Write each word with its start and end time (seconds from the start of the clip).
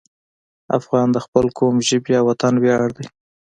افغان 0.77 1.07
د 1.11 1.17
خپل 1.25 1.45
قوم، 1.57 1.75
ژبې 1.87 2.13
او 2.19 2.25
وطن 2.29 2.53
ویاړ 2.57 2.87
دی. 2.97 3.05